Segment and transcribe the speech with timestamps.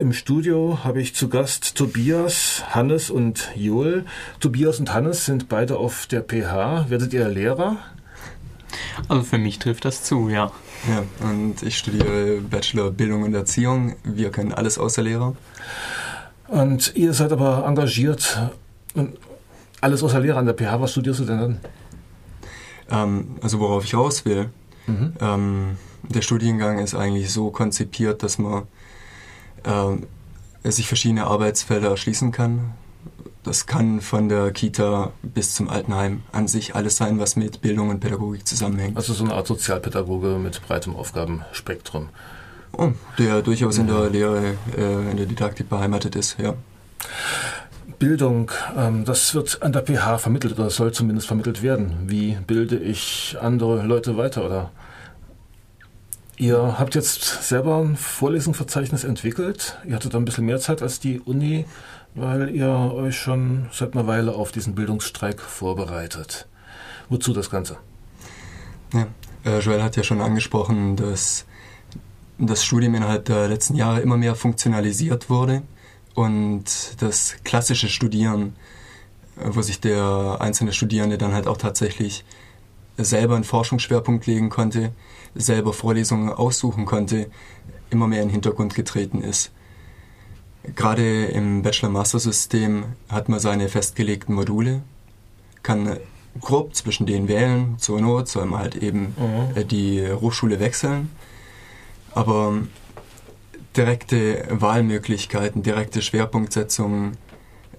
[0.00, 4.04] Im Studio habe ich zu Gast Tobias, Hannes und Joel.
[4.38, 6.88] Tobias und Hannes sind beide auf der PH.
[6.88, 7.78] Werdet ihr Lehrer?
[9.08, 10.52] Also für mich trifft das zu, ja.
[10.88, 13.96] Ja, und ich studiere Bachelor Bildung und Erziehung.
[14.04, 15.34] Wir können alles außer Lehrer.
[16.46, 18.52] Und ihr seid aber engagiert.
[19.80, 20.80] Alles außer Lehrer an der PH.
[20.80, 21.60] Was studierst du denn dann?
[22.88, 24.50] Ähm, also worauf ich raus will.
[24.86, 25.14] Mhm.
[25.20, 28.68] Ähm, der Studiengang ist eigentlich so konzipiert, dass man
[29.64, 32.72] äh, sich verschiedene Arbeitsfelder erschließen kann.
[33.44, 37.88] Das kann von der Kita bis zum Altenheim an sich alles sein, was mit Bildung
[37.88, 38.96] und Pädagogik zusammenhängt.
[38.96, 42.08] Also so eine Art Sozialpädagoge mit breitem Aufgabenspektrum.
[42.72, 46.54] Oh, der durchaus in der Lehre, äh, in der Didaktik beheimatet ist, ja.
[47.98, 51.96] Bildung, ähm, das wird an der PH vermittelt oder soll zumindest vermittelt werden.
[52.06, 54.70] Wie bilde ich andere Leute weiter oder
[56.38, 59.76] Ihr habt jetzt selber ein Vorlesungsverzeichnis entwickelt.
[59.84, 61.64] Ihr hattet ein bisschen mehr Zeit als die Uni,
[62.14, 66.46] weil ihr euch schon seit einer Weile auf diesen Bildungsstreik vorbereitet.
[67.08, 67.78] Wozu das Ganze?
[68.94, 69.08] Ja,
[69.44, 71.44] äh, Joel hat ja schon angesprochen, dass
[72.38, 75.62] das Studium innerhalb der letzten Jahre immer mehr funktionalisiert wurde
[76.14, 76.64] und
[77.00, 78.54] das klassische Studieren,
[79.38, 82.24] äh, wo sich der einzelne Studierende dann halt auch tatsächlich
[82.98, 84.92] selber einen Forschungsschwerpunkt legen konnte,
[85.34, 87.30] selber Vorlesungen aussuchen konnte,
[87.90, 89.52] immer mehr in den Hintergrund getreten ist.
[90.74, 94.82] Gerade im Bachelor-Master-System hat man seine festgelegten Module,
[95.62, 95.96] kann
[96.40, 99.68] grob zwischen denen wählen, zur Not soll man halt eben mhm.
[99.68, 101.10] die Hochschule wechseln.
[102.12, 102.58] Aber
[103.76, 107.16] direkte Wahlmöglichkeiten, direkte Schwerpunktsetzungen,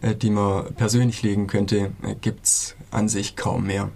[0.02, 3.90] äh, die man persönlich legen könnte, äh, gibt es an sich kaum mehr.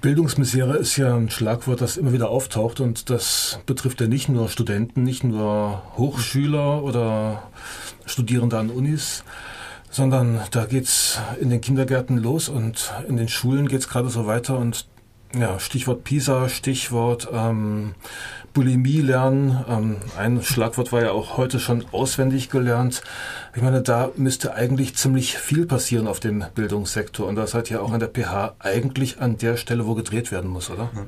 [0.00, 4.48] Bildungsmisere ist ja ein Schlagwort, das immer wieder auftaucht und das betrifft ja nicht nur
[4.48, 7.44] Studenten, nicht nur Hochschüler oder
[8.04, 9.24] Studierende an Unis,
[9.90, 14.08] sondern da geht es in den Kindergärten los und in den Schulen geht es gerade
[14.08, 14.86] so weiter und
[15.34, 17.94] ja, Stichwort PISA, Stichwort ähm,
[18.52, 19.64] Bulimie lernen.
[19.68, 23.02] Ähm, ein Schlagwort war ja auch heute schon auswendig gelernt.
[23.54, 27.26] Ich meine, da müsste eigentlich ziemlich viel passieren auf dem Bildungssektor.
[27.26, 30.50] Und da seid ihr auch an der PH eigentlich an der Stelle, wo gedreht werden
[30.50, 30.90] muss, oder?
[30.94, 31.06] Ja.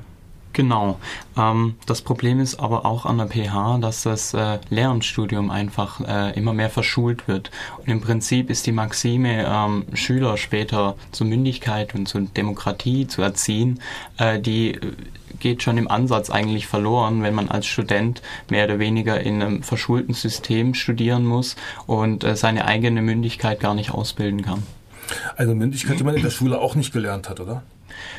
[0.55, 0.97] Genau.
[1.37, 6.33] Ähm, das Problem ist aber auch an der PH, dass das äh, Lehramtsstudium einfach äh,
[6.37, 7.51] immer mehr verschult wird.
[7.77, 13.21] Und im Prinzip ist die Maxime, ähm, Schüler später zur Mündigkeit und zur Demokratie zu
[13.21, 13.81] erziehen,
[14.17, 14.79] äh, die
[15.39, 19.61] geht schon im Ansatz eigentlich verloren, wenn man als Student mehr oder weniger in einem
[19.61, 24.63] verschulten System studieren muss und äh, seine eigene Mündigkeit gar nicht ausbilden kann.
[25.35, 27.63] Also Mündigkeit, die man in der Schule auch nicht gelernt hat, oder?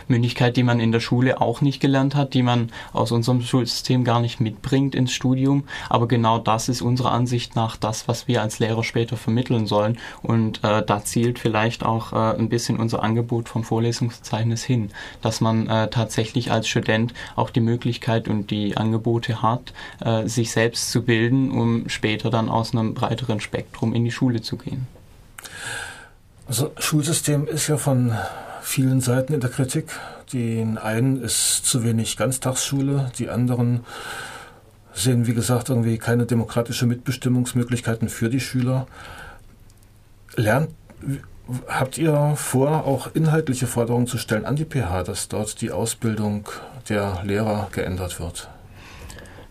[0.08, 4.04] Mündigkeit, die man in der Schule auch nicht gelernt hat, die man aus unserem Schulsystem
[4.04, 5.64] gar nicht mitbringt ins Studium.
[5.88, 9.98] Aber genau das ist unserer Ansicht nach das, was wir als Lehrer später vermitteln sollen.
[10.22, 14.90] Und äh, da zielt vielleicht auch äh, ein bisschen unser Angebot vom Vorlesungsverzeichnis hin,
[15.22, 20.52] dass man äh, tatsächlich als Student auch die Möglichkeit und die Angebote hat, äh, sich
[20.52, 24.86] selbst zu bilden, um später dann aus einem breiteren Spektrum in die Schule zu gehen.
[26.48, 28.12] Also Schulsystem ist ja von
[28.66, 29.86] vielen Seiten in der Kritik.
[30.32, 33.84] Den einen ist zu wenig Ganztagsschule, die anderen
[34.92, 38.88] sehen, wie gesagt, irgendwie keine demokratische Mitbestimmungsmöglichkeiten für die Schüler.
[40.34, 40.70] Lernt,
[41.68, 46.48] habt ihr vor, auch inhaltliche Forderungen zu stellen an die PH, dass dort die Ausbildung
[46.88, 48.48] der Lehrer geändert wird?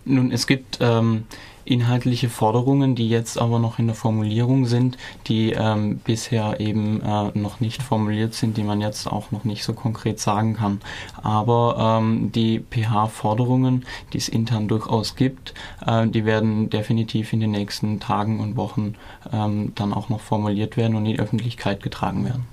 [0.04, 1.24] Nun, es gibt ähm,
[1.66, 7.38] inhaltliche Forderungen, die jetzt aber noch in der Formulierung sind, die ähm, bisher eben äh,
[7.38, 10.80] noch nicht formuliert sind, die man jetzt auch noch nicht so konkret sagen kann.
[11.22, 15.54] Aber ähm, die pH-Forderungen, die es intern durchaus gibt,
[15.86, 18.96] äh, die werden definitiv in den nächsten Tagen und Wochen
[19.34, 22.46] ähm, dann auch noch formuliert werden und in die Öffentlichkeit getragen werden.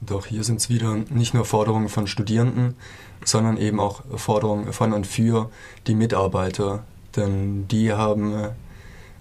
[0.00, 2.76] Doch hier sind es wieder nicht nur Forderungen von Studierenden,
[3.24, 5.50] sondern eben auch Forderungen von und für
[5.86, 6.84] die Mitarbeiter
[7.16, 8.50] denn die haben äh,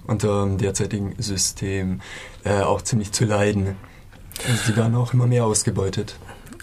[0.06, 2.02] unter dem derzeitigen System
[2.44, 3.76] äh, auch ziemlich zu leiden.
[4.48, 6.18] Also die werden auch immer mehr ausgebeutet.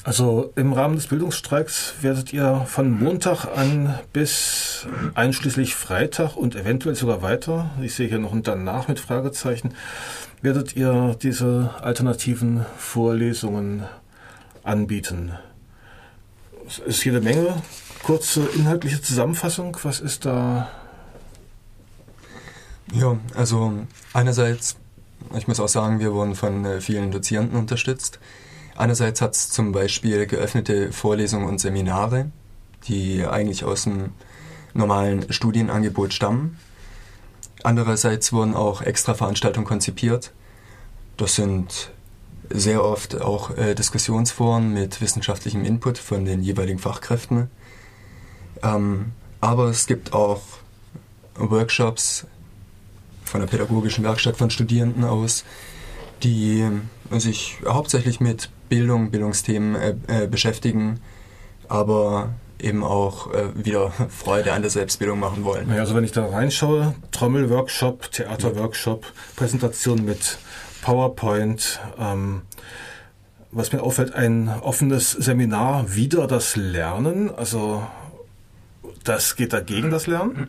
[0.05, 6.95] Also im Rahmen des Bildungsstreiks werdet ihr von Montag an bis einschließlich Freitag und eventuell
[6.95, 9.73] sogar weiter, ich sehe hier noch ein danach mit Fragezeichen,
[10.43, 13.85] werdet ihr diese alternativen Vorlesungen
[14.63, 15.33] anbieten.
[16.67, 17.63] Es ist jede Menge.
[18.03, 19.77] Kurze inhaltliche Zusammenfassung.
[19.85, 20.69] Was ist da
[22.93, 23.73] ja, also
[24.13, 24.77] einerseits,
[25.37, 28.19] ich muss auch sagen, wir wurden von äh, vielen Dozierenden unterstützt.
[28.77, 32.31] Einerseits hat es zum Beispiel geöffnete Vorlesungen und Seminare,
[32.89, 34.13] die eigentlich aus dem
[34.75, 36.59] normalen Studienangebot stammen.
[37.63, 40.33] Andererseits wurden auch extra Veranstaltungen konzipiert.
[41.17, 41.93] Das sind
[42.51, 47.51] sehr oft auch äh, Diskussionsforen mit wissenschaftlichem Input von den jeweiligen Fachkräften.
[48.63, 50.43] Ähm, aber es gibt auch
[51.37, 52.27] Workshops
[53.25, 55.45] von der pädagogischen Werkstatt von Studierenden aus,
[56.23, 56.65] die
[57.11, 61.01] sich hauptsächlich mit Bildung, Bildungsthemen äh, äh, beschäftigen,
[61.69, 65.69] aber eben auch äh, wieder Freude an der Selbstbildung machen wollen.
[65.71, 69.07] Ja, also wenn ich da reinschaue, Trommelworkshop, Theaterworkshop,
[69.37, 70.39] Präsentation mit
[70.83, 72.43] PowerPoint, ähm,
[73.51, 77.87] was mir auffällt, ein offenes Seminar, wieder das Lernen, also
[79.05, 80.49] das geht dagegen das Lernen?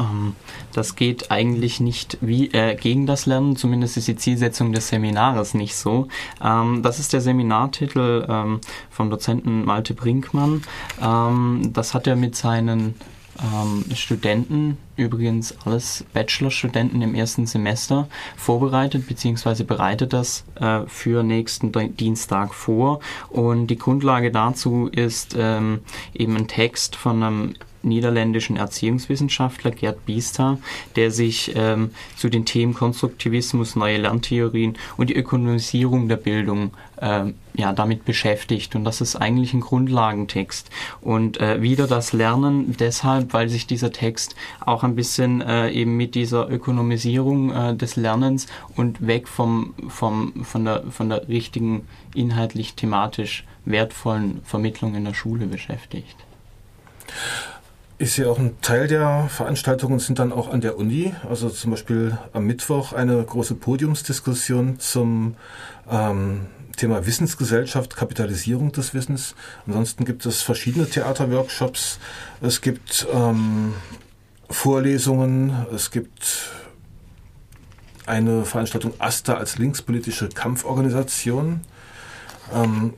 [0.00, 0.34] Ähm,
[0.72, 5.54] das geht eigentlich nicht wie, äh, gegen das Lernen, zumindest ist die Zielsetzung des Seminares
[5.54, 6.08] nicht so.
[6.42, 8.60] Ähm, das ist der Seminartitel ähm,
[8.90, 10.62] vom Dozenten Malte Brinkmann.
[11.02, 12.94] Ähm, das hat er mit seinen
[13.42, 19.64] ähm, Studenten, übrigens alles Bachelorstudenten im ersten Semester, vorbereitet bzw.
[19.64, 23.00] bereitet das äh, für nächsten Dienstag vor.
[23.28, 25.80] Und die Grundlage dazu ist ähm,
[26.14, 30.58] eben ein Text von einem niederländischen Erziehungswissenschaftler Gerd Biester,
[30.96, 37.34] der sich ähm, zu den Themen Konstruktivismus, neue Lerntheorien und die Ökonomisierung der Bildung ähm,
[37.54, 38.74] ja, damit beschäftigt.
[38.74, 40.70] Und das ist eigentlich ein Grundlagentext.
[41.00, 45.96] Und äh, wieder das Lernen deshalb, weil sich dieser Text auch ein bisschen äh, eben
[45.96, 48.46] mit dieser Ökonomisierung äh, des Lernens
[48.76, 55.14] und weg vom, vom, von, der, von der richtigen inhaltlich thematisch wertvollen Vermittlung in der
[55.14, 56.16] Schule beschäftigt.
[58.02, 61.12] Ich sehe auch ein Teil der Veranstaltungen sind dann auch an der Uni.
[61.28, 65.36] Also zum Beispiel am Mittwoch eine große Podiumsdiskussion zum
[65.86, 66.46] ähm,
[66.78, 69.34] Thema Wissensgesellschaft, Kapitalisierung des Wissens.
[69.66, 71.98] Ansonsten gibt es verschiedene Theaterworkshops.
[72.40, 73.74] Es gibt ähm,
[74.48, 75.66] Vorlesungen.
[75.70, 76.52] Es gibt
[78.06, 81.60] eine Veranstaltung ASTA als linkspolitische Kampforganisation.
[82.54, 82.94] Ähm,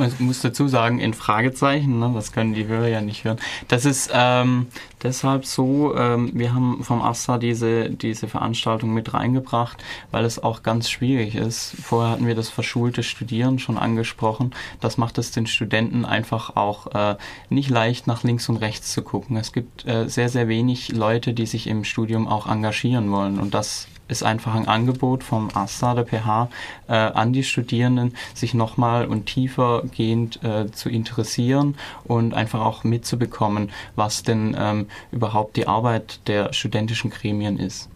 [0.00, 3.38] man muss dazu sagen, in Fragezeichen, ne, das können die Hörer ja nicht hören.
[3.68, 4.66] Das ist ähm,
[5.02, 10.62] deshalb so, ähm, wir haben vom AStA diese, diese Veranstaltung mit reingebracht, weil es auch
[10.62, 11.74] ganz schwierig ist.
[11.82, 14.52] Vorher hatten wir das verschulte Studieren schon angesprochen.
[14.80, 17.16] Das macht es den Studenten einfach auch äh,
[17.48, 19.36] nicht leicht, nach links und rechts zu gucken.
[19.36, 23.54] Es gibt äh, sehr, sehr wenig Leute, die sich im Studium auch engagieren wollen und
[23.54, 26.48] das ist einfach ein Angebot vom AStA, der PH,
[26.88, 33.70] äh, an die Studierenden, sich nochmal und tiefergehend äh, zu interessieren und einfach auch mitzubekommen,
[33.94, 37.88] was denn ähm, überhaupt die Arbeit der studentischen Gremien ist.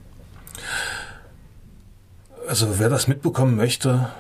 [2.49, 4.11] Also wer das mitbekommen möchte,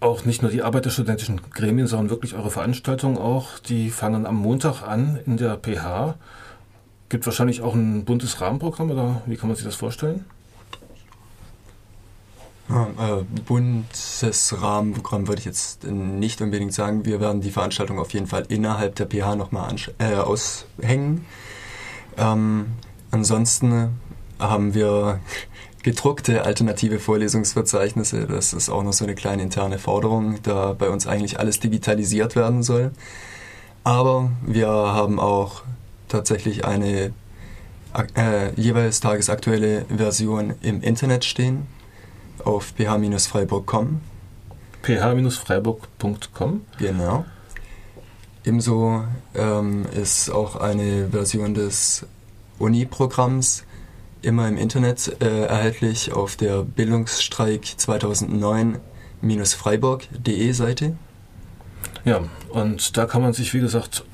[0.00, 4.26] auch nicht nur die Arbeit der studentischen Gremien, sondern wirklich eure Veranstaltungen auch, die fangen
[4.26, 6.14] am Montag an in der PH.
[7.08, 10.24] Gibt wahrscheinlich auch ein buntes Rahmenprogramm oder wie kann man sich das vorstellen?
[12.68, 17.06] Ja, äh, Bundesrahmenprogramm würde ich jetzt nicht unbedingt sagen.
[17.06, 21.24] Wir werden die Veranstaltung auf jeden Fall innerhalb der PH nochmal äh, aushängen.
[22.18, 22.66] Ähm,
[23.10, 23.98] ansonsten
[24.38, 25.20] haben wir
[25.82, 28.26] gedruckte alternative Vorlesungsverzeichnisse.
[28.26, 32.36] Das ist auch noch so eine kleine interne Forderung, da bei uns eigentlich alles digitalisiert
[32.36, 32.90] werden soll.
[33.84, 35.62] Aber wir haben auch
[36.08, 37.12] tatsächlich eine
[38.14, 41.66] äh, jeweils tagesaktuelle Version im Internet stehen
[42.44, 44.00] auf ph-freiburg.com.
[44.82, 46.60] ph-freiburg.com?
[46.78, 47.24] Genau.
[48.44, 49.04] Ebenso
[49.34, 52.06] ähm, ist auch eine Version des
[52.58, 53.64] Uni-Programms
[54.22, 60.96] immer im Internet äh, erhältlich auf der Bildungsstreik 2009-freiburg.de Seite.
[62.04, 64.04] Ja, und da kann man sich, wie gesagt,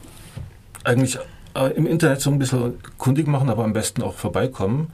[0.85, 1.19] eigentlich
[1.55, 4.93] äh, im Internet so ein bisschen kundig machen, aber am besten auch vorbeikommen.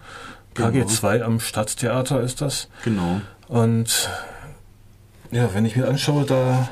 [0.57, 1.27] KG2 genau.
[1.27, 2.69] am Stadttheater ist das.
[2.85, 3.21] Genau.
[3.49, 4.09] Und
[5.31, 6.69] ja, wenn ich mir anschaue, da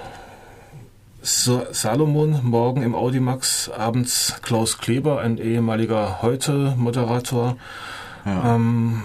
[1.29, 7.59] Salomon, morgen im Audimax, abends Klaus Kleber, ein ehemaliger Heute-Moderator.
[8.25, 8.55] Ja.
[8.55, 9.03] Ähm,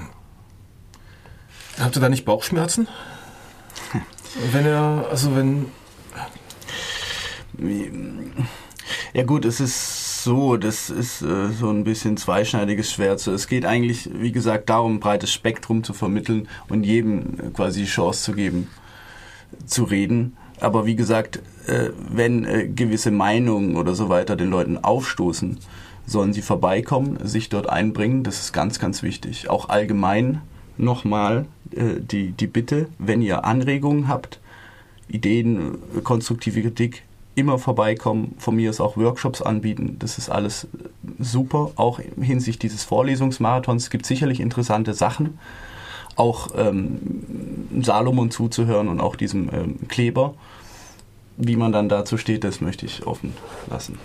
[1.77, 2.87] habt ihr da nicht Bauchschmerzen?
[4.53, 5.65] wenn er, also wenn.
[9.13, 13.27] Ja gut, es ist so, das ist äh, so ein bisschen zweischneidiges Schwert.
[13.27, 17.87] es geht eigentlich, wie gesagt, darum, ein breites Spektrum zu vermitteln und jedem quasi die
[17.87, 18.69] Chance zu geben,
[19.65, 20.37] zu reden.
[20.59, 25.59] Aber wie gesagt, äh, wenn äh, gewisse Meinungen oder so weiter den Leuten aufstoßen,
[26.05, 28.23] sollen sie vorbeikommen, sich dort einbringen.
[28.23, 29.49] Das ist ganz, ganz wichtig.
[29.49, 30.41] Auch allgemein
[30.77, 34.39] nochmal äh, die, die Bitte, wenn ihr Anregungen habt,
[35.07, 37.03] Ideen, konstruktive Kritik,
[37.35, 39.97] immer vorbeikommen, von mir ist auch Workshops anbieten.
[39.99, 40.67] Das ist alles
[41.19, 43.83] super, auch hinsichtlich dieses Vorlesungsmarathons.
[43.83, 45.39] Es gibt sicherlich interessante Sachen,
[46.15, 50.33] auch ähm, Salomon zuzuhören und auch diesem ähm, Kleber.
[51.35, 53.33] Wie man dann dazu steht, das möchte ich offen
[53.67, 53.97] lassen.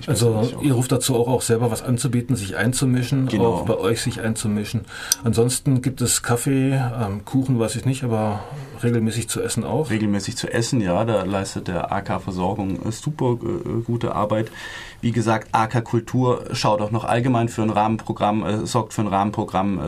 [0.00, 3.46] Ich also ihr ruft dazu auch, auch selber was anzubieten, sich einzumischen, genau.
[3.46, 4.82] auch bei euch sich einzumischen.
[5.24, 8.44] Ansonsten gibt es Kaffee, ähm, Kuchen weiß ich nicht, aber
[8.80, 9.90] regelmäßig zu essen auch?
[9.90, 11.04] Regelmäßig zu essen, ja.
[11.04, 14.52] Da leistet der AK Versorgung äh, super äh, gute Arbeit.
[15.00, 19.08] Wie gesagt, AK Kultur schaut auch noch allgemein für ein Rahmenprogramm, äh, sorgt für ein
[19.08, 19.78] Rahmenprogramm.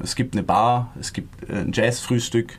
[0.00, 2.56] Äh, es gibt eine Bar, es gibt äh, ein Jazzfrühstück äh,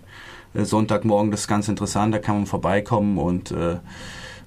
[0.63, 3.77] Sonntagmorgen, das ist ganz interessant, da kann man vorbeikommen und äh,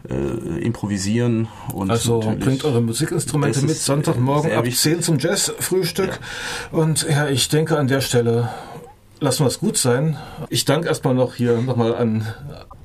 [0.08, 1.48] äh, improvisieren.
[1.72, 6.20] Und also bringt eure Musikinstrumente mit Sonntagmorgen ab 10 zum Jazz-Frühstück.
[6.72, 6.78] Ja.
[6.78, 8.50] Und ja, ich denke an der Stelle,
[9.20, 10.16] lassen wir es gut sein.
[10.48, 12.26] Ich danke erstmal noch hier nochmal an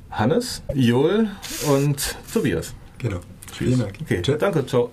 [0.09, 1.29] Hannes, Joel
[1.67, 2.73] und Tobias.
[2.97, 3.19] Genau.
[3.55, 3.79] Tschüss.
[3.81, 4.91] Okay, danke, ciao.